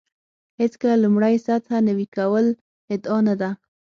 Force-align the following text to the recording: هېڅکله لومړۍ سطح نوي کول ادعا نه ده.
هېڅکله 0.59 0.95
لومړۍ 1.03 1.35
سطح 1.45 1.71
نوي 1.87 2.07
کول 2.17 2.45
ادعا 2.93 3.19
نه 3.27 3.35
ده. 3.41 3.49